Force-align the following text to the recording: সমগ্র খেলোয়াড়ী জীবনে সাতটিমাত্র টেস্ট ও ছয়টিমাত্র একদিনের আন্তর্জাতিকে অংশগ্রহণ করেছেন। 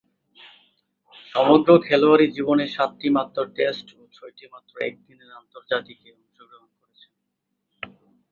সমগ্র 1.31 1.69
খেলোয়াড়ী 1.85 2.25
জীবনে 2.35 2.65
সাতটিমাত্র 2.67 3.37
টেস্ট 3.55 3.87
ও 3.97 4.11
ছয়টিমাত্র 4.13 4.73
একদিনের 4.89 5.29
আন্তর্জাতিকে 5.39 6.07
অংশগ্রহণ 6.17 6.69
করেছেন। 6.77 7.11